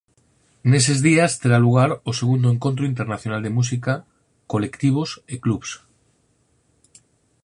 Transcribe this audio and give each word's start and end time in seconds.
Neses 0.71 0.99
días 1.07 1.31
terá 1.41 1.57
lugar 1.65 1.89
o 2.09 2.11
segundo 2.19 2.47
encontro 2.55 2.83
internacional 2.91 3.41
de 3.43 3.55
música, 3.57 3.93
colectivos 4.51 5.09
e 5.33 5.35
clubs. 5.43 5.71